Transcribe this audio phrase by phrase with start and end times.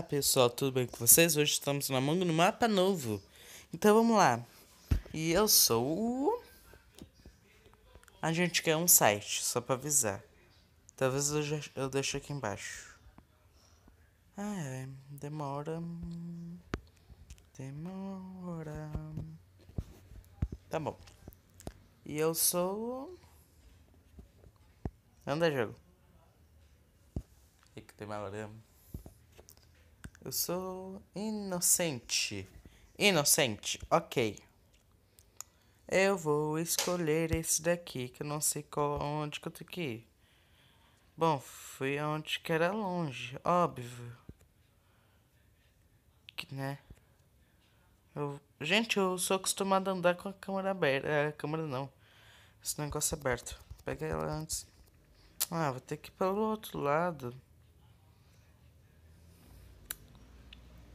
[0.00, 1.36] Olá pessoal, tudo bem com vocês?
[1.36, 3.22] Hoje estamos na mão no mapa novo.
[3.70, 4.42] Então vamos lá.
[5.12, 6.42] E eu sou.
[8.22, 10.24] A gente quer um site, só pra avisar.
[10.96, 12.98] Talvez eu, já, eu deixe aqui embaixo.
[14.38, 14.88] Ah, é.
[15.10, 15.82] Demora.
[17.58, 18.90] Demora.
[20.70, 20.98] Tá bom.
[22.06, 23.18] E eu sou.
[25.26, 25.74] Anda, jogo.
[27.76, 28.48] E que demora.
[30.22, 32.46] Eu sou inocente.
[32.98, 34.38] Inocente, ok.
[35.88, 40.08] Eu vou escolher esse daqui, que eu não sei qual, onde que eu que ir.
[41.16, 44.16] Bom, fui aonde que era longe, óbvio.
[46.36, 46.78] Que, né?
[48.14, 51.08] Eu, gente, eu sou acostumado a andar com a câmera aberta.
[51.08, 51.90] É, a câmera não.
[52.62, 53.58] Esse negócio aberto.
[53.84, 54.66] Pega ela antes.
[55.50, 57.34] Ah, vou ter que ir pelo outro lado.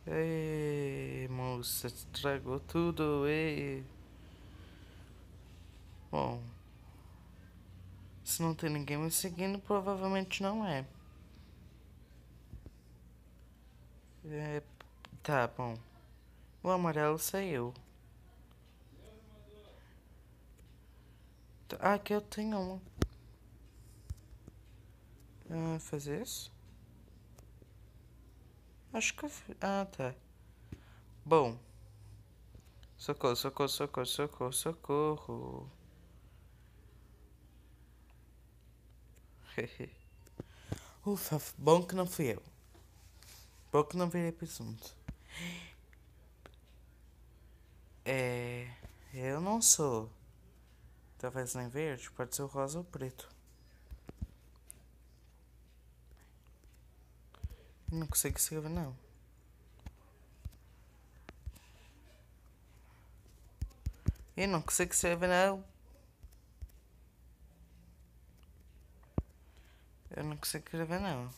[0.07, 3.83] Ei, moça, estragou tudo, ei.
[6.11, 6.41] Bom,
[8.25, 10.85] se não tem ninguém me seguindo, provavelmente não é.
[14.25, 14.61] É,
[15.23, 15.77] tá bom.
[16.63, 17.73] O amarelo saiu.
[21.79, 22.81] Ah, aqui eu tenho uma.
[25.49, 26.51] Ah, fazer isso?
[28.95, 29.25] Acho que.
[29.59, 30.15] Ah, tá.
[31.25, 31.59] Bom.
[32.97, 35.69] Socorro, socorro, socorro, socorro, socorro.
[41.05, 42.41] Ufa, bom que não fui eu.
[43.69, 44.95] Bom que não virei presunto.
[48.05, 48.69] É.
[49.13, 50.09] Eu não sou.
[51.17, 53.34] Talvez nem verde, pode ser o rosa ou preto.
[57.95, 58.93] Não consigo escrever, não.
[64.35, 65.63] Eu não consigo escrever, não.
[70.11, 71.29] Eu não consigo escrever, não.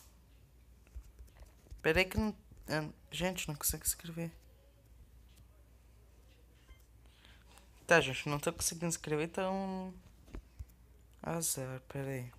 [1.80, 2.34] Peraí que não...
[3.12, 4.32] Gente, não consigo escrever.
[7.86, 9.94] Tá, gente, não tô conseguindo escrever, então...
[11.22, 12.32] Azar, peraí.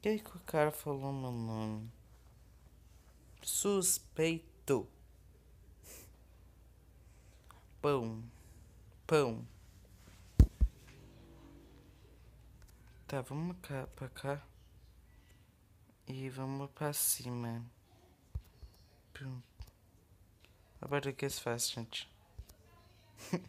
[0.00, 1.90] Que que o cara falou meu nome?
[3.42, 4.88] Suspeito.
[7.82, 8.22] Pão.
[9.06, 9.46] Pão.
[13.06, 14.42] Tá, vamos cá, pra cá.
[16.06, 17.62] E vamos pra cima.
[19.12, 19.44] Pronto.
[20.80, 22.10] Agora que é fácil, gente.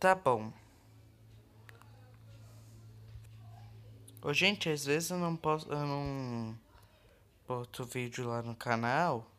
[0.00, 0.52] tá bom.
[4.20, 5.70] Ô, gente, às vezes eu não posso.
[5.70, 6.58] Eu não
[7.46, 9.30] boto vídeo lá no canal.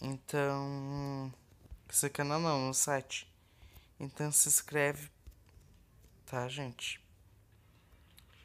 [0.00, 1.32] Então.
[1.88, 3.30] Esse canal não, no site.
[4.00, 5.10] Então se inscreve.
[6.26, 7.00] Tá, gente?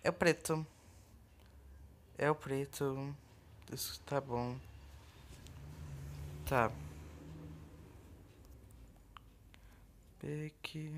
[0.03, 0.65] É o preto.
[2.17, 3.15] É o preto.
[3.71, 4.59] Isso tá bom.
[6.45, 6.71] Tá.
[10.19, 10.91] Peque.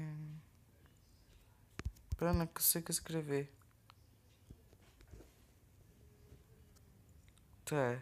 [2.19, 3.58] Eu não consigo escrever.
[7.69, 8.01] Tá.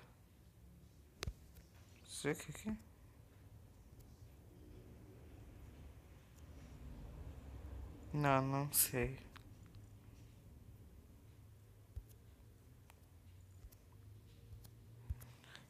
[2.07, 2.77] Isso aqui, aqui.
[8.13, 9.17] Não, não sei.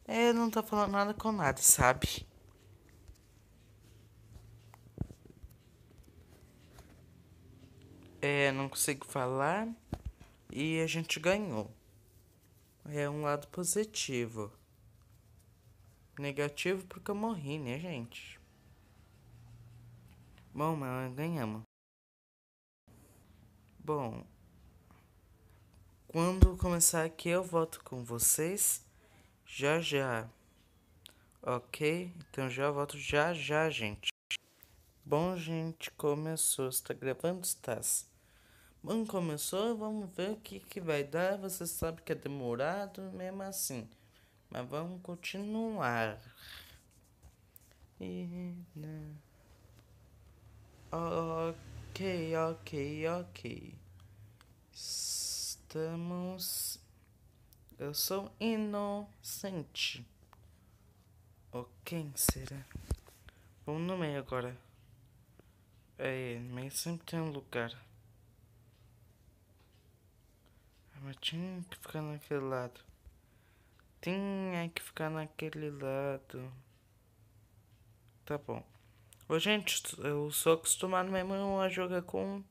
[0.06, 2.26] É, não tô falando nada com nada, sabe?
[8.22, 9.68] É, não consigo falar
[10.52, 11.77] e a gente ganhou
[12.88, 14.52] é um lado positivo.
[16.18, 18.40] Negativo porque eu morri, né, gente?
[20.54, 21.64] Bom, mas ganhamos.
[23.80, 24.26] Bom,
[26.08, 28.84] quando começar aqui eu volto com vocês
[29.46, 30.28] já já.
[31.42, 32.12] Ok?
[32.18, 34.10] Então já volto já já, gente.
[35.06, 36.68] Bom, gente, começou.
[36.68, 37.46] Está gravando?
[37.46, 38.10] Estás?
[38.84, 41.38] Bom, começou, vamos ver o que, que vai dar.
[41.40, 43.90] Você sabe que é demorado, mesmo assim.
[44.50, 46.18] Mas vamos continuar.
[48.00, 49.16] E, né?
[50.92, 53.76] Ok, ok, ok.
[54.72, 56.80] Estamos.
[57.78, 60.06] Eu sou inocente.
[61.52, 62.66] Ou quem será?
[63.66, 64.56] Vamos no meio agora.
[65.98, 67.87] É, no meio sempre tem um lugar.
[71.02, 72.80] Mas tinha que ficar naquele lado.
[74.02, 76.52] Tinha que ficar naquele lado.
[78.26, 78.64] Tá bom.
[79.30, 82.44] Ô, gente, eu sou acostumado mesmo a jogar com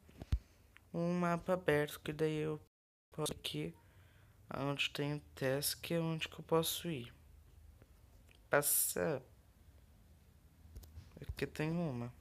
[0.92, 2.60] um mapa aberto, que daí eu
[3.12, 3.74] posso aqui,
[4.54, 5.22] onde tem o
[5.82, 7.12] que é onde que eu posso ir.
[8.48, 9.22] Passar.
[11.20, 12.12] Aqui tem uma.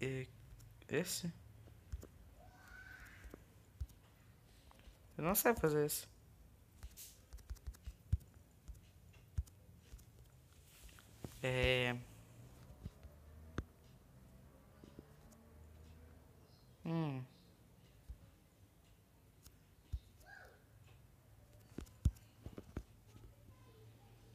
[0.00, 0.28] E
[0.88, 1.32] esse?
[5.18, 6.08] Eu não sei fazer isso.
[11.42, 11.96] É.
[16.84, 17.22] Hum.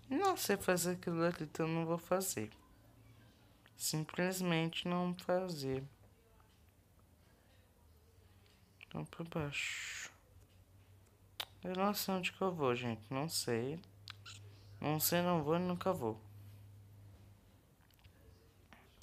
[0.10, 2.50] Não sei fazer aquilo ali, então não vou fazer.
[3.78, 5.84] Simplesmente não fazer.
[8.88, 10.03] Então pra baixo.
[11.64, 13.02] Eu não sei onde que eu vou, gente.
[13.10, 13.80] Não sei.
[14.82, 16.20] Não sei, não vou e nunca vou.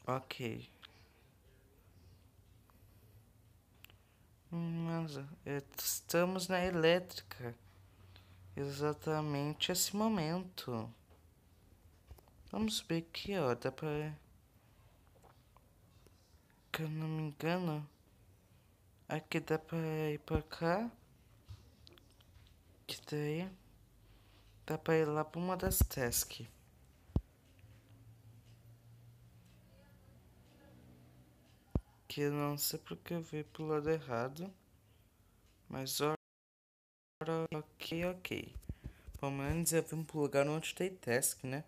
[0.06, 0.70] Ok.
[4.50, 5.16] Mas
[5.78, 7.54] estamos na elétrica.
[8.54, 10.92] Exatamente esse momento.
[12.50, 13.54] Vamos ver aqui, ó.
[13.54, 14.12] Dá pra.
[16.70, 17.88] Que eu não me engano.
[19.08, 19.78] Aqui dá pra
[20.10, 20.90] ir pra cá.
[22.90, 23.48] Que daí.
[24.66, 26.46] Dá pra ir lá pra uma das tasks.
[32.08, 34.52] que eu não sei porque eu vi pro lado errado.
[35.68, 36.16] Mas ora,
[37.54, 38.52] ok, ok.
[39.20, 41.62] Pelo menos eu vim pro lugar onde tem task, né?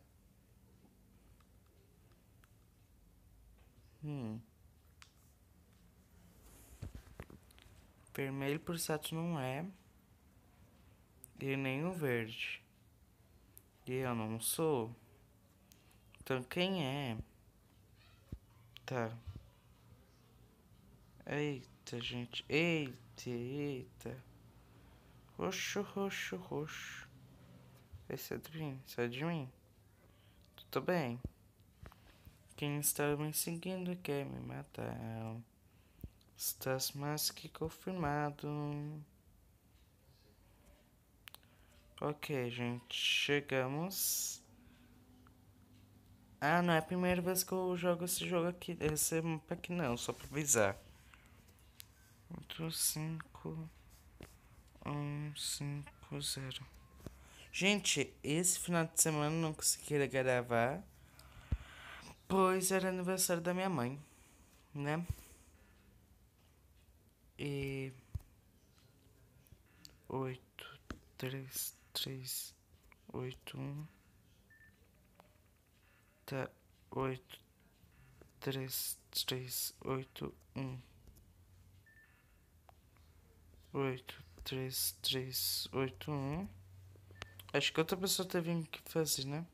[4.02, 4.40] Hum.
[8.12, 9.64] Vermelho por certo não é.
[11.44, 12.62] E nem o verde.
[13.84, 14.94] E eu não sou.
[16.20, 17.18] Então quem é?
[18.86, 19.12] Tá.
[21.26, 22.44] Eita, gente.
[22.48, 24.16] Eita, eita.
[25.36, 27.08] Roxo, roxo, roxo.
[28.08, 28.80] Esse é de mim.
[28.86, 29.50] Isso é de mim.
[30.70, 31.20] Tudo bem.
[32.54, 35.36] Quem está me seguindo quer me matar.
[36.36, 38.46] Estás mais que confirmado.
[42.04, 42.96] Ok, gente.
[42.96, 44.43] Chegamos.
[46.40, 48.76] Ah, não é a primeira vez que eu jogo esse jogo aqui.
[48.81, 50.76] Esse mapa aqui não, só pra avisar.
[52.28, 53.70] 4, 5,
[54.84, 56.66] 1, 5, 0.
[57.52, 60.82] Gente, esse final de semana não consegui gravar,
[62.26, 63.96] pois era aniversário da minha mãe,
[64.75, 65.06] né?
[67.38, 67.93] E.
[70.08, 70.81] 8,
[71.16, 72.54] 3, 3,
[73.12, 73.86] 8, 1.
[76.26, 76.50] Tá,
[76.90, 77.40] 8,
[78.40, 80.92] 3, 3, 8, 1
[83.74, 86.46] oito três três oito um
[87.54, 89.46] Acho que outra pessoa teve que fazer, né?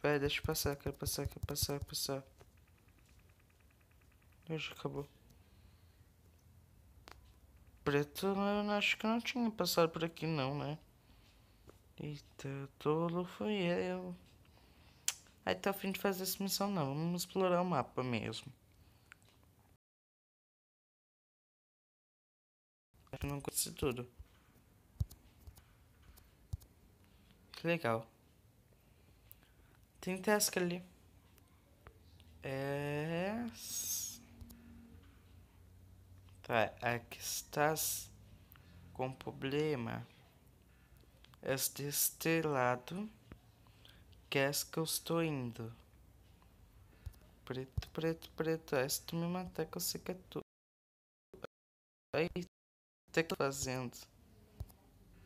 [0.00, 2.22] Vai, deixa eu passar, quero passar, quero passar, passar.
[4.48, 5.08] Já acabou.
[7.84, 10.78] Preto, eu acho que não tinha passado por aqui não, né?
[12.00, 12.48] Eita,
[12.78, 14.14] tolo foi eu.
[15.44, 18.52] Aí tá afim de fazer essa missão não, vamos explorar o mapa mesmo.
[23.20, 24.08] Eu não conheci tudo.
[27.52, 28.06] Que legal.
[30.00, 30.82] Tem task ali.
[32.42, 33.46] É.
[36.42, 38.10] Tá, aqui estás
[38.92, 40.04] com problema.
[41.40, 43.08] Este este lado.
[44.28, 45.72] Queres que eu estou indo?
[47.44, 48.74] Preto, preto, preto.
[48.74, 50.40] É, se tu me matar, que eu sei que é tu.
[52.16, 53.94] Aí que eu tô fazendo?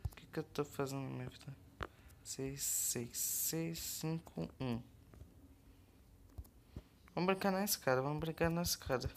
[0.05, 1.57] O que, que eu tô fazendo na minha vida?
[2.25, 4.83] 6, 6, 6, 5, 1.
[7.15, 9.11] Vamos brincar na escada, vamos brincar na escada.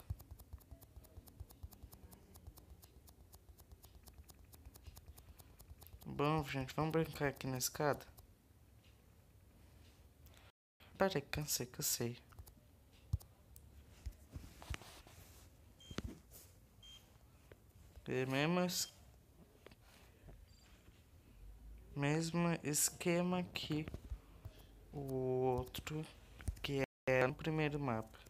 [6.22, 8.04] Bom, gente, vamos brincar aqui na escada?
[10.98, 12.18] Peraí, cansei, cansei.
[18.06, 18.90] Mesmo,
[21.96, 23.86] mesmo esquema que
[24.92, 25.14] o
[25.56, 26.04] outro
[26.60, 28.29] que é no primeiro mapa.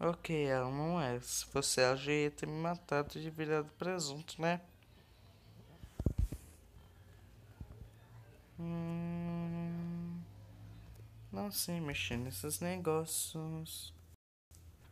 [0.00, 1.20] Ok, ela não é.
[1.20, 4.60] Se ela, já ia ter me matado e virado presunto, né?
[8.58, 10.20] Hum,
[11.32, 13.92] não sei mexer nesses negócios.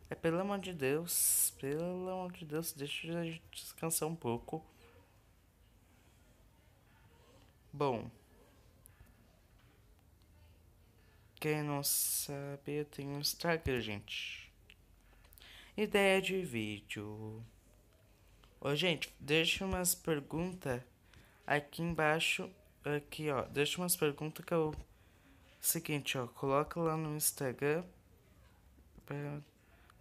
[0.09, 4.63] É pelo amor de Deus, pelo amor de Deus, deixa a gente descansar um pouco.
[7.73, 8.09] Bom,
[11.39, 14.46] quem não sabe, eu tenho um Instagram, gente.
[15.77, 17.45] Ideia de vídeo.
[18.59, 20.81] Ô, gente, deixa umas perguntas
[21.45, 22.49] aqui embaixo.
[22.83, 23.43] Aqui, ó.
[23.43, 24.73] Deixa umas perguntas que eu.
[25.61, 26.25] Seguinte, ó.
[26.25, 27.83] Coloca lá no Instagram.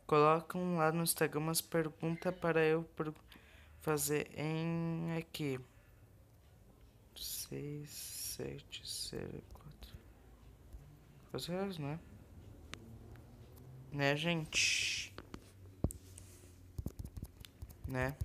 [0.06, 2.88] Colocam lá no Instagram umas perguntas para eu
[3.82, 5.60] fazer em aqui.
[7.14, 9.94] 6, 7, 0, 4.
[11.30, 12.00] Fazer, né?
[13.92, 15.14] Né, gente?
[17.88, 18.16] Né?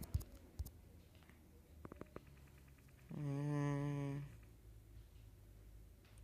[3.15, 4.19] Hum,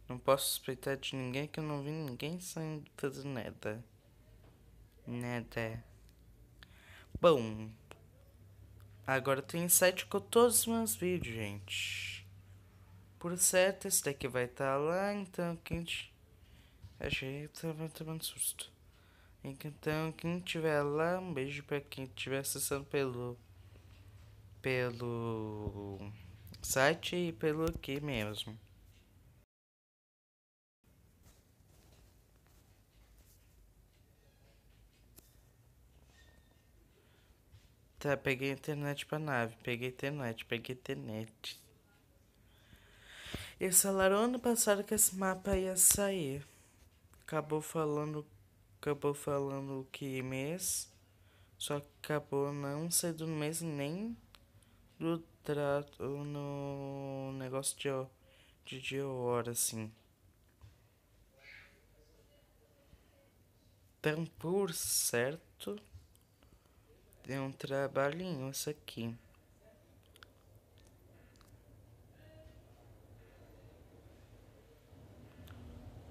[0.09, 3.83] não posso suspeitar de ninguém que eu não vi ninguém saindo fazer nada.
[5.05, 5.83] Nada.
[7.21, 7.69] Bom.
[9.05, 12.27] Agora tem site com todos os meus vídeos, gente.
[13.19, 15.83] Por certo, esse daqui vai estar tá lá, então quem...
[15.83, 18.71] Que tava tomando susto.
[19.47, 23.37] Então, quem tiver lá, um beijo pra quem estiver acessando pelo...
[24.61, 26.11] Pelo...
[26.61, 28.59] Site e pelo aqui mesmo.
[37.99, 39.55] Tá, peguei internet pra nave.
[39.63, 41.59] Peguei internet, peguei internet.
[43.59, 46.45] Eles falaram ano passado que esse mapa ia sair.
[47.21, 48.25] Acabou falando.
[48.79, 50.91] Acabou falando que mês.
[51.57, 54.15] Só que acabou não sendo no mês nem
[54.99, 57.89] do trato no negócio de,
[58.65, 59.91] de dia ou hora, assim.
[63.99, 65.75] Então, por certo.
[67.25, 69.13] Deu um trabalhinho isso aqui.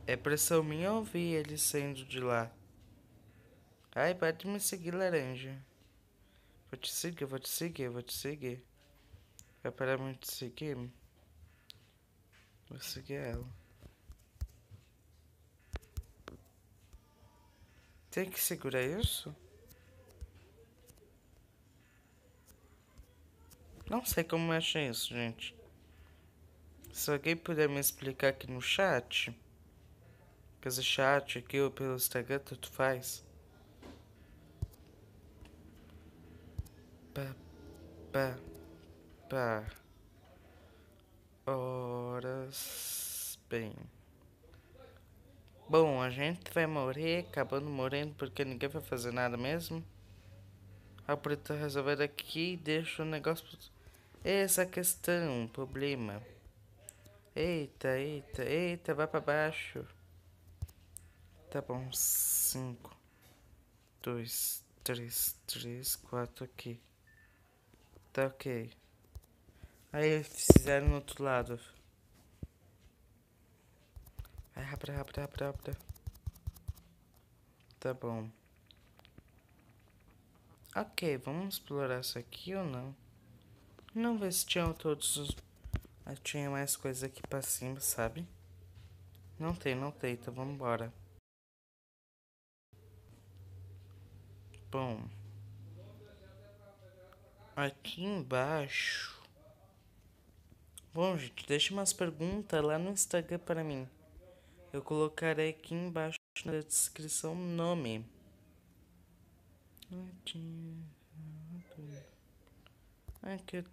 [0.07, 2.53] É pressão minha ouvir ele saindo de lá.
[3.93, 5.61] Ai, pode me seguir, laranja.
[6.71, 8.63] Vou te seguir, vou te seguir, vou te seguir.
[9.63, 10.77] Vai parar de te seguir?
[12.69, 13.47] Vou seguir ela.
[18.11, 19.35] Tem que segurar isso?
[23.91, 25.55] Não sei como mexe isso, gente.
[26.93, 29.35] Se alguém puder me explicar aqui no chat.
[30.67, 33.25] Dizer, chat aqui ou pelo Instagram, tanto faz.
[37.15, 37.37] Pá,
[38.13, 38.37] pá,
[39.31, 39.65] pá.
[41.47, 43.39] Horas.
[43.49, 43.77] Bem.
[45.69, 49.85] Bom, a gente vai morrer, acabando morrendo porque ninguém vai fazer nada mesmo.
[51.07, 53.47] A preta resolver aqui e deixa o negócio
[54.25, 56.21] essa questão, problema.
[57.37, 59.87] Eita, eita, eita, vai pra baixo.
[61.57, 62.95] Tá bom, cinco,
[64.03, 66.79] dois, três, três, quatro aqui.
[68.13, 68.71] Tá ok.
[69.91, 71.59] Aí fizeram no outro lado.
[74.55, 75.77] Vai rápido, rápido, rápido, rápido.
[77.81, 78.29] Tá bom.
[80.77, 82.95] Ok, vamos explorar isso aqui ou não?
[83.95, 85.35] Não ver se tinham todos os.
[86.05, 88.29] Ah, tinha mais coisa aqui pra cima, sabe?
[89.39, 90.93] Não tem, não tem, então vamos embora.
[94.77, 95.01] Bom.
[97.57, 99.19] Aqui embaixo.
[100.93, 103.89] Bom, gente, deixa umas perguntas lá no Instagram para mim.
[104.75, 108.05] Eu colocarei aqui embaixo na descrição o nome.
[110.27, 110.45] Que.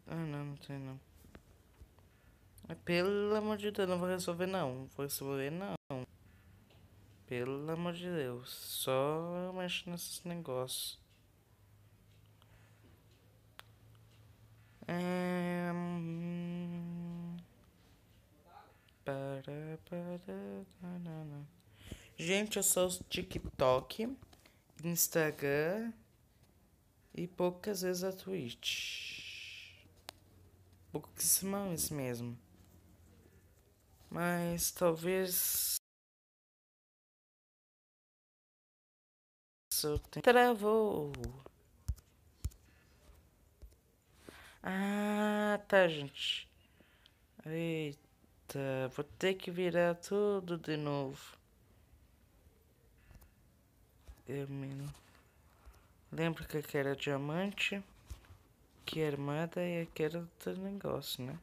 [0.08, 0.98] Ah, não, não tem não.
[2.86, 4.46] Pelo amor de Deus, não vou resolver.
[4.46, 5.76] Não vou resolver não.
[7.34, 8.48] Pelo amor de Deus.
[8.48, 11.00] Só mexer nesses negócios.
[14.88, 15.72] É...
[22.16, 24.16] Gente, eu sou TikTok,
[24.84, 25.92] Instagram
[27.16, 29.82] e poucas vezes a Twitch
[30.92, 32.38] pouquíssimas mesmo.
[34.12, 35.82] Mas talvez
[39.84, 40.24] seu tempo.
[40.24, 41.12] Travou.
[44.64, 46.48] Ah, tá, gente.
[47.46, 51.38] Eita, vou ter que virar tudo de novo.
[54.26, 54.90] Eu me
[56.10, 57.84] lembro que aqui era diamante,
[58.86, 61.38] que armada e aqui era outro negócio, né?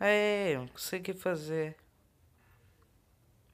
[0.00, 1.76] Aê, eu consegui fazer.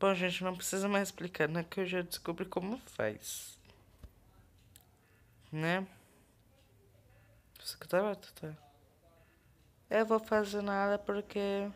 [0.05, 1.65] Bom, gente, não precisa mais explicar, né?
[1.65, 3.59] Que eu já descobri como faz.
[5.51, 5.87] Né?
[7.59, 8.55] Você que tá, tá?
[9.89, 11.71] Eu vou fazer nada porque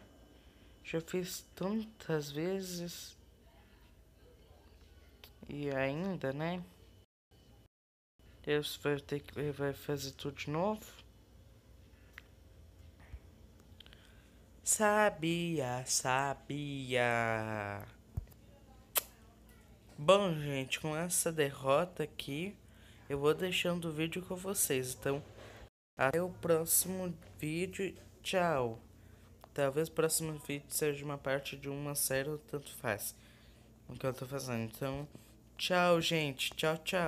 [0.85, 3.17] já fiz tantas vezes.
[5.49, 6.63] E ainda, né?
[8.43, 10.85] Deus vai ter que vai fazer tudo de novo.
[14.63, 17.89] Sabia, sabia.
[20.01, 22.55] Bom, gente, com essa derrota aqui,
[23.11, 24.97] eu vou deixando o vídeo com vocês.
[24.99, 25.21] Então,
[25.97, 27.93] até o próximo vídeo.
[28.23, 28.79] Tchau.
[29.53, 33.13] Talvez o próximo vídeo seja uma parte de uma série ou tanto faz.
[33.89, 34.71] O que eu tô fazendo.
[34.73, 35.09] Então,
[35.57, 36.55] tchau, gente.
[36.55, 37.01] Tchau, tchau.